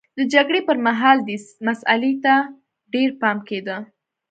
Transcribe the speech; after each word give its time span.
د 0.17 0.19
جګړې 0.33 0.61
پرمهال 0.69 1.17
دې 1.27 1.37
مسئلې 1.67 2.13
ته 2.23 2.33
ډېر 2.93 3.09
پام 3.21 3.37
کېده. 3.47 3.77